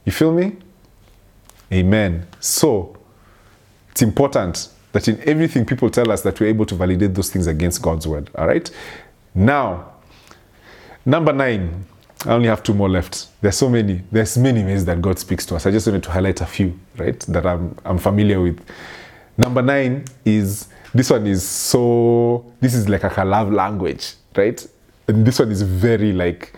[0.05, 0.57] You feel me?
[1.72, 2.27] Amen.
[2.40, 2.96] So,
[3.90, 7.46] it's important that in everything people tell us that we're able to validate those things
[7.46, 8.31] against God's word.
[8.37, 8.70] All right?
[9.35, 9.92] Now,
[11.05, 11.87] number nine.
[12.27, 13.27] I only have two more left.
[13.42, 14.03] There's so many.
[14.11, 15.66] There's many ways that God speaks to us.
[15.66, 18.64] I just wanted to highlight a few, right, that I'm, I'm familiar with.
[19.37, 24.66] Number nine is this one is so, this is like a love language, right?
[25.09, 26.55] And this one is very like,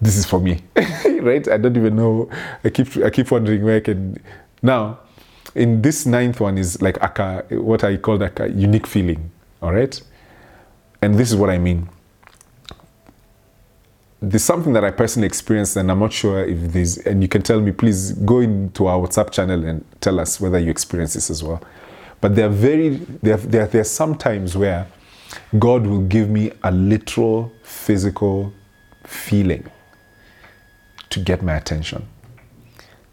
[0.00, 0.62] this is for me,
[1.20, 1.46] right?
[1.48, 2.30] I don't even know.
[2.64, 4.16] I keep I keep wondering where I can.
[4.62, 5.00] Now,
[5.54, 9.30] in this ninth one is like a, what I call like a unique feeling.
[9.60, 10.00] All right,
[11.02, 11.88] and this is what I mean.
[14.22, 16.96] There's something that I personally experienced, and I'm not sure if this.
[16.98, 20.58] And you can tell me, please go into our WhatsApp channel and tell us whether
[20.58, 21.62] you experience this as well.
[22.22, 22.88] But there are very
[23.22, 24.86] there there, there are some times where
[25.58, 28.52] God will give me a literal physical
[29.04, 29.70] feeling
[31.10, 32.06] to get my attention.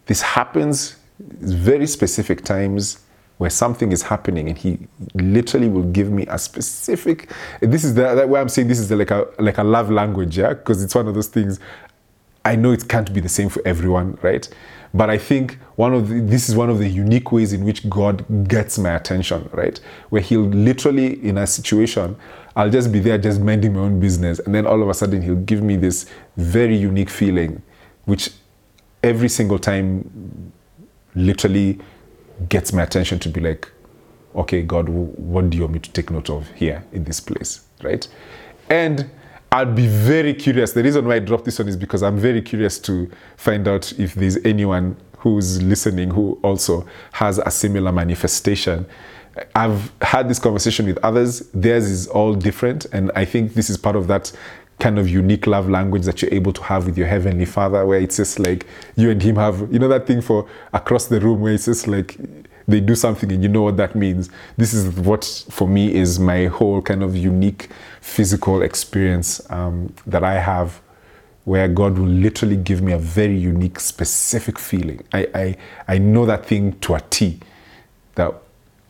[0.05, 2.99] This happens very specific times
[3.37, 4.79] where something is happening and he
[5.13, 7.31] literally will give me a specific
[7.61, 9.91] this is the that way i'm saying this is the, like a like a love
[9.91, 10.49] language yeah?
[10.49, 11.59] Because it's one of those things
[12.45, 14.49] i know it can't be the same for everyone right?
[14.93, 17.87] But i think one of the, this is one of the unique ways in which
[17.89, 19.79] god gets my attention right?
[20.09, 22.15] Where he'll literally in a situation
[22.55, 25.21] i'll just be there just minding my own business and then all of a sudden
[25.21, 26.07] he'll give me this
[26.37, 27.61] very unique feeling
[28.07, 28.31] which
[29.03, 30.51] every single time
[31.13, 31.77] literally
[32.49, 33.69] gets my attention to be like,
[34.35, 37.65] okay, God, what do you want me to take note of here in this place,
[37.83, 38.07] right?
[38.69, 39.09] And
[39.51, 40.71] I'd be very curious.
[40.71, 43.91] The reason why I dropped this one is because I'm very curious to find out
[43.99, 48.85] if there's anyone who's listening who also has a similar manifestation.
[49.53, 51.41] I've had this conversation with others.
[51.53, 52.85] Theirs is all different.
[52.93, 54.31] And I think this is part of that
[54.79, 57.99] kind of unique love language that you're able to have with your heavenly father where
[57.99, 61.41] it's just like you and him have you know that thing for across the room
[61.41, 62.17] where it's just like
[62.67, 64.29] they do something and you know what that means.
[64.57, 67.69] This is what for me is my whole kind of unique
[68.01, 70.81] physical experience um, that i have
[71.43, 75.01] where god will literally give me a very unique specific feeling.
[75.13, 77.39] I, I i know that thing to a t
[78.15, 78.33] that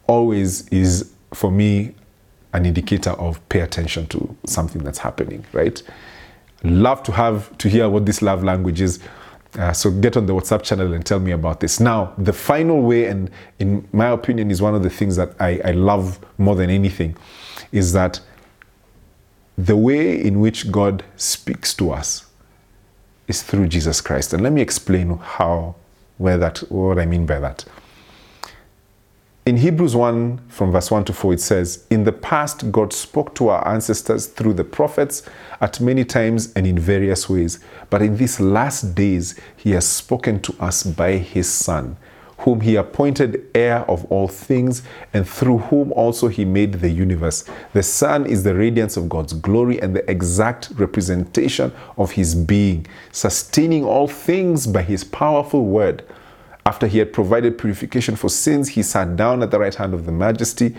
[0.07, 1.93] always is for me
[2.57, 5.81] an indicator of pay attention to something that's happening, right?
[6.63, 8.99] Love to have to hear what this love language is.
[9.57, 11.79] Uh, so get on the WhatsApp channel and tell me about this.
[11.79, 15.61] Now, the final way, and in my opinion, is one of the things that I,
[15.63, 17.15] I love more than anything,
[17.71, 18.19] is that
[19.57, 22.25] the way in which God speaks to us
[23.27, 24.33] is through Jesus Christ.
[24.33, 25.75] And let me explain how,
[26.17, 27.65] where that, what I mean by that.
[29.47, 33.33] In Hebrews 1, from verse 1 to 4, it says, In the past, God spoke
[33.35, 35.23] to our ancestors through the prophets
[35.61, 37.61] at many times and in various ways.
[37.89, 41.95] But in these last days, He has spoken to us by His Son,
[42.39, 44.83] whom He appointed heir of all things,
[45.13, 47.45] and through whom also He made the universe.
[47.71, 52.85] The Son is the radiance of God's glory and the exact representation of His being,
[53.13, 56.03] sustaining all things by His powerful word.
[56.67, 60.05] After he had provided purification for sins, he sat down at the right hand of
[60.05, 60.75] the majesty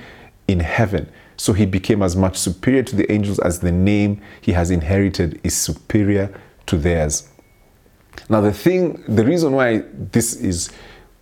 [0.46, 1.10] in heaven.
[1.38, 5.40] So he became as much superior to the angels as the name he has inherited
[5.42, 7.30] is superior to theirs.
[8.28, 10.70] Now, the thing, the reason why this is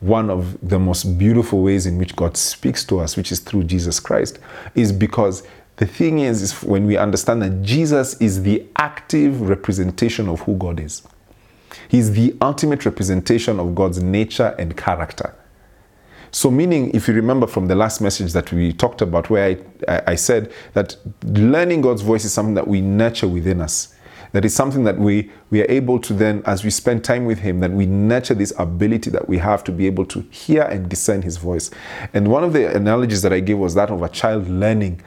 [0.00, 3.64] one of the most beautiful ways in which God speaks to us, which is through
[3.64, 4.40] Jesus Christ,
[4.74, 5.44] is because
[5.76, 10.56] the thing is, is when we understand that Jesus is the active representation of who
[10.56, 11.06] God is.
[11.88, 15.34] He's the ultimate representation of God's nature and character.
[16.30, 19.56] So, meaning, if you remember from the last message that we talked about, where
[19.88, 23.94] I, I said that learning God's voice is something that we nurture within us.
[24.32, 27.38] That is something that we, we are able to then, as we spend time with
[27.38, 30.88] Him, that we nurture this ability that we have to be able to hear and
[30.88, 31.70] discern His voice.
[32.12, 35.00] And one of the analogies that I gave was that of a child learning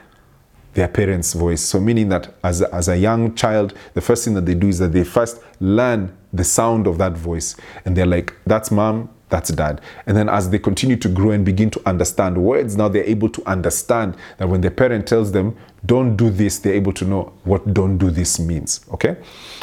[0.73, 1.61] their parents' voice.
[1.61, 4.67] So, meaning that as a, as a young child, the first thing that they do
[4.67, 7.55] is that they first learn the sound of that voice.
[7.85, 9.81] And they're like, that's mom, that's dad.
[10.05, 13.29] And then as they continue to grow and begin to understand words, now they're able
[13.29, 15.55] to understand that when the parent tells them,
[15.85, 18.85] don't do this, they're able to know what don't do this means.
[18.91, 19.17] Okay?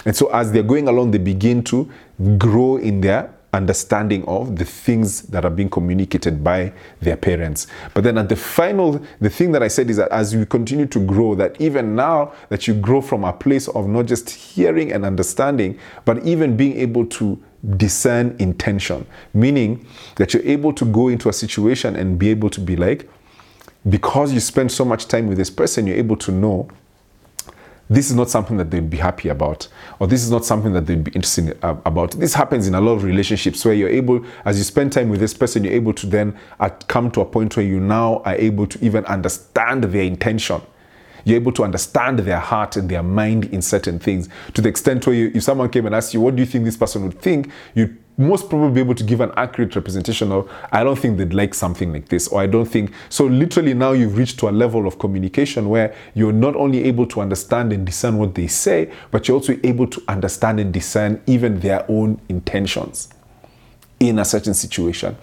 [0.05, 1.91] And so as they're going along, they begin to
[2.39, 7.67] grow in their understanding of the things that are being communicated by their parents.
[7.95, 10.87] But then at the final, the thing that I said is that as you continue
[10.87, 14.93] to grow, that even now that you grow from a place of not just hearing
[14.93, 17.43] and understanding, but even being able to
[17.77, 22.61] discern intention, meaning that you're able to go into a situation and be able to
[22.61, 23.09] be like,
[23.89, 26.69] because you spend so much time with this person, you're able to know
[27.89, 29.69] this is not something that they'd be happy about,
[30.01, 32.13] or this is not something that they'd be interested uh, about.
[32.13, 35.21] This happens in a lot of relationships where you're able, as you spend time with
[35.21, 38.35] this person, you're able to then uh, come to a point where you now are
[38.35, 40.61] able to even understand their intention.
[41.25, 45.07] You're able to understand their heart and their mind in certain things to the extent
[45.07, 47.21] where you, if someone came and asked you, What do you think this person would
[47.21, 47.51] think?
[47.75, 51.35] you most probably be able to give an accurate representation of i don't think they'd
[51.35, 54.51] like something like this or i don't think so literally now you've reached to a
[54.51, 58.91] level of communication where you're not only able to understand and discern what they say
[59.11, 63.09] but you're also able to understand and discern even their own intentions
[63.99, 65.17] in a certain situation.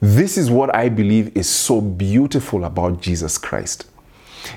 [0.00, 3.86] This is what i believe is so beautiful about jesus christ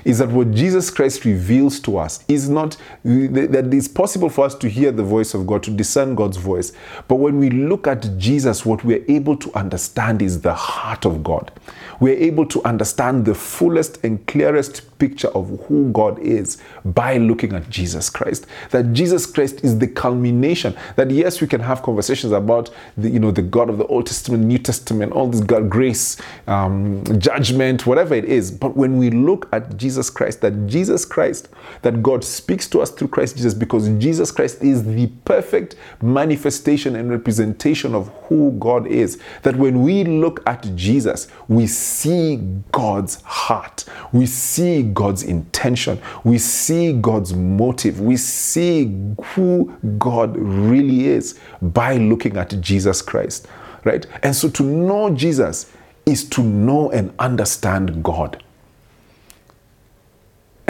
[0.04, 4.54] is that what Jesus Christ reveals to us is not that it's possible for us
[4.56, 6.72] to hear the voice of God, to discern God's voice.
[7.08, 11.22] But when we look at Jesus, what we're able to understand is the heart of
[11.22, 11.52] God.
[12.00, 17.52] We're able to understand the fullest and clearest picture of who God is by looking
[17.54, 18.46] at Jesus Christ.
[18.70, 20.74] That Jesus Christ is the culmination.
[20.96, 24.06] That yes, we can have conversations about the you know the God of the Old
[24.06, 28.50] Testament, New Testament, all this God grace, um, judgment, whatever it is.
[28.50, 31.48] But when we look at Jesus Christ, that Jesus Christ,
[31.82, 36.94] that God speaks to us through Christ Jesus, because Jesus Christ is the perfect manifestation
[36.94, 39.20] and representation of who God is.
[39.42, 42.36] That when we look at Jesus, we see
[42.70, 43.86] God's heart.
[44.12, 46.00] We see God's intention.
[46.22, 48.00] We see God's motive.
[48.00, 53.48] We see who God really is by looking at Jesus Christ,
[53.84, 54.06] right?
[54.22, 55.72] And so to know Jesus
[56.06, 58.42] is to know and understand God.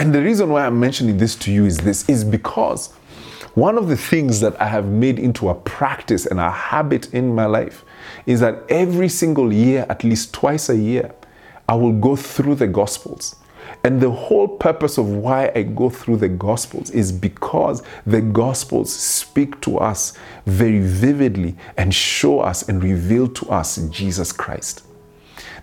[0.01, 2.91] And the reason why I'm mentioning this to you is this is because
[3.53, 7.35] one of the things that I have made into a practice and a habit in
[7.35, 7.85] my life
[8.25, 11.15] is that every single year, at least twice a year,
[11.69, 13.37] I will go through the Gospels.
[13.85, 18.91] And the whole purpose of why I go through the Gospels is because the Gospels
[18.91, 20.15] speak to us
[20.47, 24.83] very vividly and show us and reveal to us Jesus Christ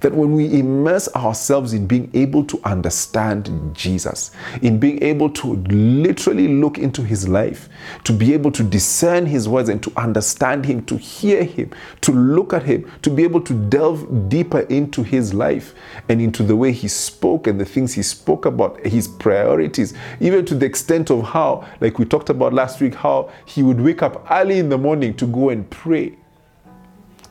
[0.02, 4.32] that when we immerse ourselves in being able to understand Jesus,
[4.62, 7.70] in being able to literally look into his life,
[8.04, 11.72] to be able to discern his words and to understand him, to hear him,
[12.02, 15.74] to look at him, to be able to delve deeper into his life
[16.10, 20.46] and into the way he spoke and the things he spoke about, his priorities, even
[20.46, 24.02] to the extent of how, like we talked about last week, how he would wake
[24.02, 26.16] up early in the morning to go and pray.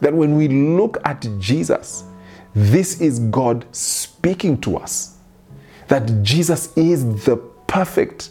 [0.01, 2.05] That when we look at Jesus,
[2.57, 5.19] this is God speaking to us
[5.89, 7.37] that Jesus is the
[7.67, 8.31] perfect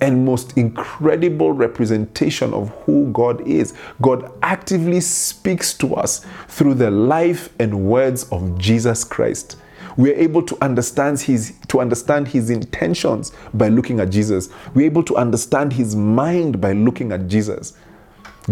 [0.00, 3.74] and most incredible representation of who God is.
[4.00, 9.56] God actively speaks to us through the life and words of Jesus Christ.
[9.96, 14.48] We are able to understand his to understand his intentions by looking at Jesus.
[14.74, 17.72] We're able to understand his mind by looking at Jesus.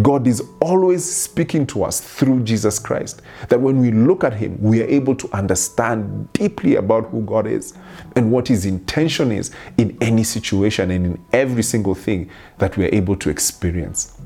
[0.03, 3.22] God is always speaking to us through Jesus Christ.
[3.49, 7.47] That when we look at Him, we are able to understand deeply about who God
[7.47, 7.74] is
[8.16, 12.28] and what His intention is in any situation and in every single thing
[12.59, 14.20] that we are able to experience.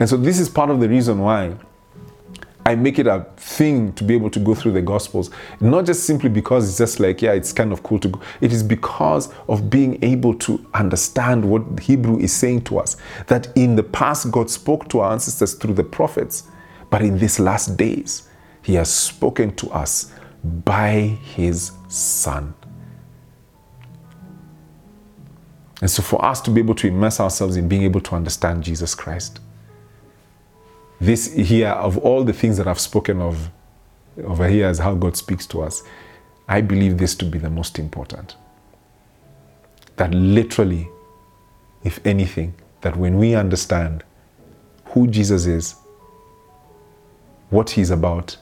[0.00, 1.54] And so, this is part of the reason why
[2.64, 6.04] I make it a thing to be able to go through the Gospels, not just
[6.04, 8.20] simply because it's just like, yeah, it's kind of cool to go.
[8.40, 12.96] It is because of being able to understand what Hebrew is saying to us.
[13.26, 16.44] That in the past, God spoke to our ancestors through the prophets,
[16.88, 18.28] but in these last days,
[18.62, 20.12] He has spoken to us
[20.44, 22.54] by His Son.
[25.80, 28.62] And so, for us to be able to immerse ourselves in being able to understand
[28.62, 29.40] Jesus Christ,
[31.02, 33.50] this here, of all the things that I've spoken of
[34.24, 35.82] over here as how God speaks to us,
[36.46, 38.36] I believe this to be the most important.
[39.96, 40.88] That literally,
[41.82, 44.04] if anything, that when we understand
[44.86, 45.74] who Jesus is,
[47.50, 48.36] what he's about,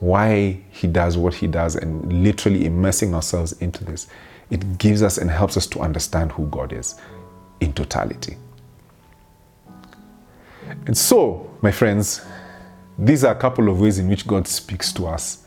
[0.00, 4.08] why he does what he does, and literally immersing ourselves into this,
[4.50, 6.96] it gives us and helps us to understand who God is
[7.60, 8.36] in totality.
[10.88, 12.22] And so, my friends,
[12.98, 15.44] these are a couple of ways in which God speaks to us.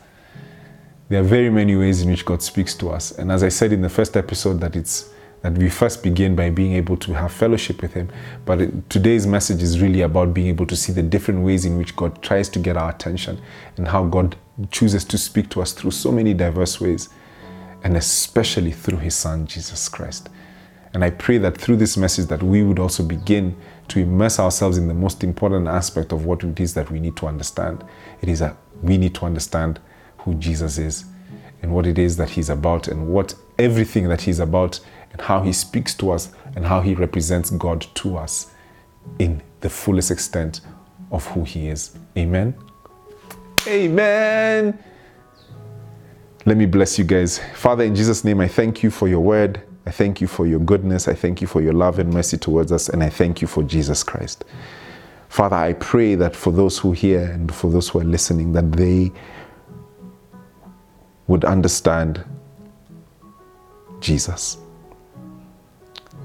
[1.09, 3.11] There are very many ways in which God speaks to us.
[3.11, 5.09] And as I said in the first episode, that it's
[5.41, 8.11] that we first begin by being able to have fellowship with Him.
[8.45, 11.79] But it, today's message is really about being able to see the different ways in
[11.79, 13.41] which God tries to get our attention
[13.77, 14.35] and how God
[14.69, 17.09] chooses to speak to us through so many diverse ways,
[17.83, 20.29] and especially through His Son, Jesus Christ.
[20.93, 23.55] And I pray that through this message that we would also begin
[23.91, 27.15] to immerse ourselves in the most important aspect of what it is that we need
[27.17, 27.83] to understand.
[28.21, 29.79] It is that we need to understand
[30.19, 31.05] who Jesus is
[31.61, 34.79] and what it is that he's about and what everything that he's about
[35.11, 38.51] and how he speaks to us and how he represents God to us
[39.19, 40.61] in the fullest extent
[41.11, 41.97] of who he is.
[42.17, 42.55] Amen.
[43.67, 44.77] Amen.
[46.45, 47.39] Let me bless you guys.
[47.55, 49.61] Father, in Jesus' name, I thank you for your word.
[49.85, 51.07] I thank you for your goodness.
[51.07, 52.89] I thank you for your love and mercy towards us.
[52.89, 54.45] And I thank you for Jesus Christ.
[55.29, 58.71] Father, I pray that for those who hear and for those who are listening, that
[58.73, 59.11] they
[61.27, 62.23] would understand
[64.01, 64.57] Jesus.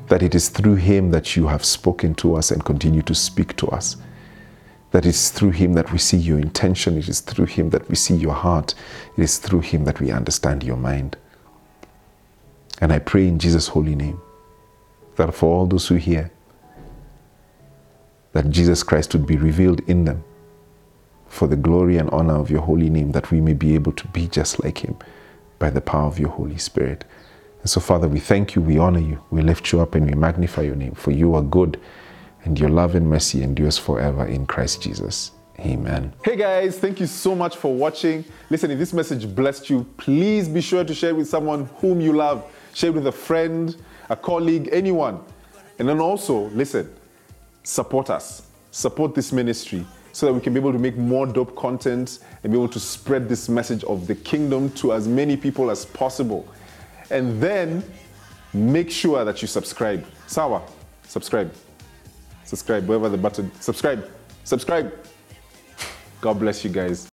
[0.08, 3.56] That it is through him that you have spoken to us and continue to speak
[3.56, 3.96] to us.
[4.90, 6.98] That it's through him that we see your intention.
[6.98, 8.74] It is through him that we see your heart.
[9.16, 11.16] It is through him that we understand your mind.
[12.80, 14.20] And I pray in Jesus' holy name
[15.16, 16.30] that for all those who hear,
[18.32, 20.22] that Jesus Christ would be revealed in them
[21.26, 24.06] for the glory and honor of your holy name, that we may be able to
[24.08, 24.96] be just like him
[25.58, 27.04] by the power of your Holy Spirit.
[27.60, 30.14] And so, Father, we thank you, we honor you, we lift you up, and we
[30.14, 31.80] magnify your name, for you are good,
[32.44, 35.32] and your love and mercy endures forever in Christ Jesus.
[35.60, 36.12] Amen.
[36.22, 38.24] Hey guys, thank you so much for watching.
[38.50, 42.00] Listen, if this message blessed you, please be sure to share it with someone whom
[42.00, 42.44] you love.
[42.76, 43.74] Share it with a friend,
[44.10, 45.20] a colleague, anyone.
[45.78, 46.94] And then also, listen,
[47.62, 51.56] support us, support this ministry so that we can be able to make more dope
[51.56, 55.70] content and be able to spread this message of the kingdom to as many people
[55.70, 56.46] as possible.
[57.08, 57.82] And then
[58.52, 60.04] make sure that you subscribe.
[60.26, 60.60] Sawa,
[61.04, 61.54] subscribe.
[62.44, 63.50] Subscribe, wherever the button.
[63.58, 64.06] Subscribe.
[64.44, 64.92] Subscribe.
[66.20, 67.08] God bless you guys.